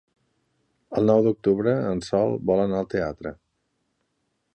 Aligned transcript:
El 1.01 1.05
nou 1.11 1.19
d'octubre 1.27 1.75
en 1.89 2.01
Sol 2.07 2.33
vol 2.51 2.63
anar 2.65 2.79
al 2.81 2.89
teatre. 2.95 3.35